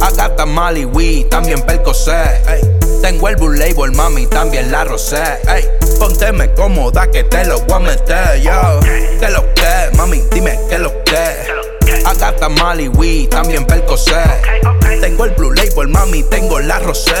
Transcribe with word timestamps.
Agata 0.00 0.46
Mali 0.46 0.84
Wii, 0.84 1.24
también 1.24 1.60
Percocet. 1.62 2.48
Ey. 2.48 2.60
Tengo 3.02 3.28
el 3.28 3.36
Blue 3.36 3.52
Label, 3.52 3.92
mami, 3.92 4.26
también 4.26 4.70
la 4.70 4.84
rosé. 4.84 5.22
Ey. 5.48 5.68
Pónteme 5.98 6.52
cómoda 6.54 7.10
que 7.10 7.24
te 7.24 7.44
lo 7.44 7.60
voy 7.60 7.76
a 7.76 7.78
meter, 7.80 8.40
yo. 8.42 8.80
Que 9.18 9.28
lo 9.30 9.42
que, 9.54 9.96
mami, 9.96 10.22
dime 10.32 10.58
que 10.68 10.78
lo 10.78 10.92
que. 11.04 12.04
Agata 12.04 12.48
Mali 12.48 12.88
Wii, 12.88 13.26
también 13.26 13.66
Percocet. 13.66 14.40
Tengo 15.00 15.24
el 15.24 15.32
Blue 15.32 15.52
Label, 15.52 15.88
mami, 15.88 16.22
tengo 16.24 16.60
la 16.60 16.78
rosé. 16.78 17.12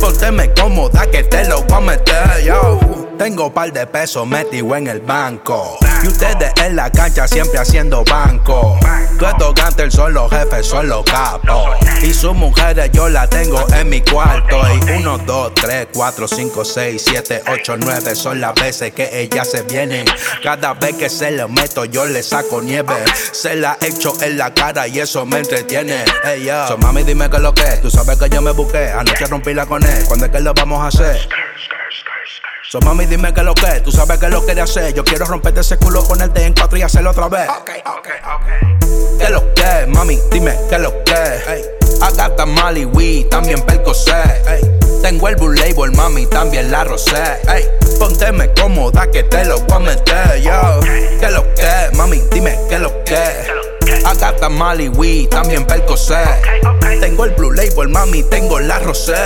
Pónteme 0.00 0.52
cómoda 0.54 1.06
que 1.10 1.24
te 1.24 1.44
lo 1.46 1.62
voy 1.62 1.76
a 1.76 1.80
meter, 1.80 2.42
yo. 2.44 2.99
Tengo 3.20 3.52
par 3.52 3.70
de 3.70 3.86
pesos 3.86 4.26
metido 4.26 4.74
en 4.76 4.86
el 4.86 5.00
banco. 5.00 5.76
Y 6.02 6.08
ustedes 6.08 6.54
en 6.64 6.74
la 6.74 6.90
cancha 6.90 7.28
siempre 7.28 7.58
haciendo 7.58 8.02
banco. 8.02 8.78
Tú 9.18 9.26
estos 9.26 9.92
son 9.92 10.14
los 10.14 10.30
jefes, 10.30 10.64
son 10.64 10.88
los 10.88 11.04
capos. 11.04 11.76
Y 12.02 12.14
sus 12.14 12.34
mujeres 12.34 12.90
yo 12.94 13.10
las 13.10 13.28
tengo 13.28 13.62
en 13.74 13.90
mi 13.90 14.00
cuarto. 14.00 14.62
Y 14.74 14.92
uno, 14.92 15.18
dos, 15.18 15.52
tres, 15.54 15.88
cuatro, 15.92 16.26
cinco, 16.26 16.64
seis, 16.64 17.02
siete, 17.06 17.42
ocho, 17.52 17.76
nueve 17.76 18.14
son 18.14 18.40
las 18.40 18.54
veces 18.54 18.94
que 18.94 19.20
ellas 19.20 19.50
se 19.50 19.64
vienen. 19.64 20.06
Cada 20.42 20.72
vez 20.72 20.96
que 20.96 21.10
se 21.10 21.30
lo 21.32 21.46
meto 21.46 21.84
yo 21.84 22.06
le 22.06 22.22
saco 22.22 22.62
nieve. 22.62 23.04
Se 23.32 23.54
la 23.54 23.76
echo 23.82 24.14
en 24.22 24.38
la 24.38 24.54
cara 24.54 24.88
y 24.88 24.98
eso 24.98 25.26
me 25.26 25.40
entretiene. 25.40 26.06
Hey. 26.24 26.48
So, 26.68 26.78
mami, 26.78 27.02
dime 27.02 27.28
que 27.28 27.38
lo 27.38 27.52
que. 27.52 27.76
Tú 27.82 27.90
sabes 27.90 28.16
que 28.16 28.30
yo 28.30 28.40
me 28.40 28.52
busqué. 28.52 28.88
Anoche 28.92 29.26
rompí 29.26 29.52
la 29.52 29.66
con 29.66 29.84
él. 29.84 30.04
¿Cuándo 30.06 30.24
es 30.24 30.32
que 30.32 30.40
lo 30.40 30.54
vamos 30.54 30.82
a 30.82 30.86
hacer? 30.86 31.28
So 32.70 32.78
mami 32.82 33.04
dime 33.04 33.34
que 33.34 33.42
lo 33.42 33.52
que, 33.52 33.80
tú 33.80 33.90
sabes 33.90 34.16
que 34.18 34.28
lo 34.28 34.46
quería 34.46 34.62
hacer. 34.62 34.94
Yo 34.94 35.02
quiero 35.02 35.24
romperte 35.24 35.58
ese 35.58 35.76
culo, 35.76 36.04
ponerte 36.04 36.44
en 36.44 36.54
cuatro 36.54 36.78
y 36.78 36.82
hacerlo 36.82 37.10
otra 37.10 37.26
vez. 37.26 37.48
Ok, 37.48 37.70
ok, 37.84 38.08
ok. 38.36 39.18
Que 39.18 39.28
lo 39.28 39.52
que, 39.54 39.86
mami, 39.88 40.20
dime 40.30 40.56
que 40.70 40.78
lo 40.78 41.02
que. 41.02 41.42
Hey. 41.48 41.64
Agata 42.00 42.46
Mali 42.46 42.84
Wii, 42.84 43.24
también 43.24 43.60
Percocet. 43.62 44.46
Hey. 44.46 44.60
Tengo 45.02 45.26
el 45.26 45.34
Blue 45.34 45.52
Label, 45.52 45.90
mami, 45.96 46.26
también 46.26 46.70
la 46.70 46.84
rosé. 46.84 47.40
Hey. 47.48 47.66
Pónteme 47.98 48.52
cómoda 48.52 49.10
que 49.10 49.24
te 49.24 49.44
lo 49.46 49.58
voy 49.62 49.76
a 49.76 49.78
meter, 49.80 50.40
yo. 50.40 50.80
Que 51.18 51.28
lo 51.28 51.52
que, 51.56 51.96
mami, 51.96 52.22
dime 52.30 52.56
que 52.68 52.78
lo 52.78 53.02
que. 53.02 54.00
Agata 54.04 54.48
Mali 54.48 54.88
Wii, 54.88 55.26
también 55.26 55.66
Percocet. 55.66 56.40
Tengo 57.00 57.24
el 57.24 57.32
Blue 57.32 57.50
Label, 57.50 57.88
mami, 57.88 58.22
tengo 58.22 58.60
la 58.60 58.78
rosé. 58.78 59.16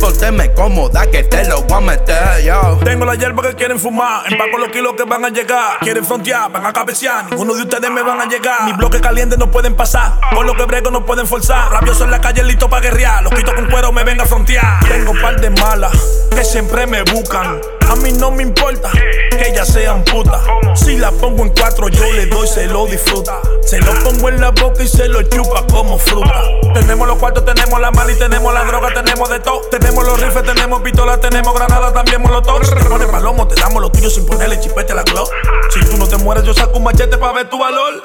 Pónteme 0.00 0.52
cómoda 0.54 1.06
que 1.10 1.24
te 1.24 1.44
lo 1.44 1.60
voy 1.62 1.76
a 1.76 1.80
meter, 1.80 2.42
yo. 2.42 2.78
Tengo 2.82 3.04
la 3.04 3.14
hierba 3.14 3.42
que 3.42 3.54
quieren 3.54 3.78
fumar, 3.78 4.24
empaco 4.32 4.56
los 4.56 4.70
kilos 4.70 4.94
que 4.96 5.04
van 5.04 5.24
a 5.24 5.28
llegar. 5.28 5.78
Quieren 5.80 6.04
frontear, 6.04 6.50
van 6.50 6.64
a 6.64 6.72
cabecear, 6.72 7.30
ninguno 7.30 7.54
de 7.54 7.62
ustedes 7.62 7.90
me 7.90 8.02
van 8.02 8.20
a 8.20 8.26
llegar. 8.26 8.64
Mis 8.64 8.76
bloques 8.76 9.00
calientes 9.02 9.38
no 9.38 9.50
pueden 9.50 9.76
pasar, 9.76 10.18
por 10.34 10.46
lo 10.46 10.54
que 10.54 10.64
brego 10.64 10.90
no 10.90 11.04
pueden 11.04 11.26
forzar. 11.26 11.70
Rabioso 11.70 12.04
en 12.04 12.10
la 12.10 12.20
calle, 12.20 12.42
listo 12.42 12.68
para 12.70 12.82
guerrear. 12.82 13.22
Los 13.22 13.34
quito 13.34 13.54
con 13.54 13.66
cuero, 13.66 13.92
me 13.92 14.02
venga 14.02 14.24
a 14.24 14.26
frontear. 14.26 14.80
Tengo 14.88 15.10
un 15.10 15.20
par 15.20 15.38
de 15.38 15.50
malas 15.50 15.92
que 16.34 16.44
siempre 16.44 16.86
me 16.86 17.02
buscan. 17.02 17.60
A 17.90 17.96
mí 17.96 18.12
no 18.12 18.30
me 18.30 18.42
importa 18.42 18.90
que 18.92 19.48
ellas 19.48 19.68
sean 19.68 20.02
putas. 20.04 20.40
Si 20.76 20.96
la 20.96 21.10
pongo 21.10 21.42
en 21.42 21.50
cuatro, 21.50 21.88
yo 21.88 22.10
le 22.12 22.26
doy, 22.26 22.46
se 22.46 22.66
lo 22.66 22.86
disfruta. 22.86 23.40
Se 23.66 23.80
lo 23.80 23.92
pongo 24.02 24.28
en 24.28 24.40
la 24.40 24.50
boca 24.50 24.82
y 24.82 24.88
se 24.88 25.08
lo 25.08 25.22
chupa 25.24 25.66
como 25.66 25.98
fruta. 25.98 26.42
Tenemos 26.90 27.06
los 27.06 27.18
cuartos, 27.18 27.44
tenemos 27.44 27.80
la 27.80 27.92
mala 27.92 28.10
y 28.10 28.16
tenemos 28.16 28.52
la 28.52 28.64
droga, 28.64 28.92
tenemos 28.92 29.30
de 29.30 29.38
todo. 29.38 29.60
Tenemos 29.70 30.04
los 30.04 30.20
rifles, 30.20 30.42
tenemos 30.42 30.82
pistolas, 30.82 31.20
tenemos 31.20 31.54
granadas, 31.54 31.94
también 31.94 32.20
molotov. 32.20 32.60
Te 33.46 33.54
damos 33.60 33.80
lo 33.80 33.92
tuyo 33.92 34.10
sin 34.10 34.26
ponerle 34.26 34.58
chipete 34.58 34.92
la 34.92 35.04
glow. 35.04 35.24
Si 35.72 35.78
tú 35.88 35.96
no 35.96 36.08
te 36.08 36.16
mueres, 36.16 36.42
yo 36.42 36.52
saco 36.52 36.78
un 36.78 36.82
machete 36.82 37.16
para 37.16 37.32
ver 37.32 37.48
tu 37.48 37.60
valor. 37.60 38.02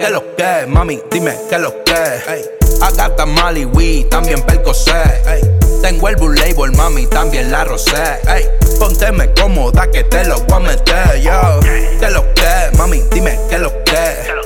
Que 0.00 0.10
lo 0.10 0.34
que, 0.34 0.66
mami, 0.66 1.00
dime 1.12 1.38
que 1.48 1.58
lo 1.60 1.72
que. 1.84 2.58
Agata 2.82 3.24
Mali 3.24 3.64
Wii, 3.66 4.08
también 4.10 4.42
Percocet. 4.42 5.22
Hey. 5.28 5.42
Tengo 5.80 6.08
el 6.08 6.16
Blue 6.16 6.32
Label, 6.32 6.72
mami, 6.72 7.06
también 7.06 7.52
la 7.52 7.62
rosé. 7.62 8.18
Hey. 8.26 8.48
Pónteme 8.80 9.32
cómoda 9.34 9.88
que 9.92 10.02
te 10.02 10.24
lo 10.24 10.40
voy 10.40 10.56
a 10.56 10.58
meter, 10.58 11.20
yo. 11.20 11.60
Que 12.00 12.10
lo 12.10 12.34
que, 12.34 12.76
mami, 12.76 13.04
dime 13.12 13.38
que 13.48 13.58
lo 13.58 13.70
que. 13.84 14.39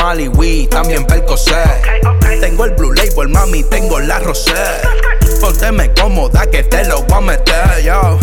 Mali 0.00 0.28
Wii, 0.28 0.66
también 0.68 1.04
Percocet. 1.04 2.00
Tengo 2.40 2.64
el 2.64 2.70
Blue 2.72 2.92
Label, 2.94 3.28
mami, 3.28 3.62
tengo 3.64 4.00
la 4.00 4.18
rosé. 4.18 4.52
Pónteme 5.40 5.92
cómoda 5.92 6.46
que 6.50 6.62
te 6.62 6.84
lo 6.86 7.02
voy 7.02 7.18
a 7.18 7.20
meter, 7.20 7.82
yo. 7.84 8.18